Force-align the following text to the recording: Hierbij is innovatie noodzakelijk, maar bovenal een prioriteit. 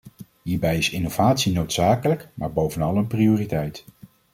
Hierbij 0.41 0.77
is 0.77 0.89
innovatie 0.89 1.53
noodzakelijk, 1.53 2.29
maar 2.33 2.53
bovenal 2.53 2.97
een 2.97 3.07
prioriteit. 3.07 3.85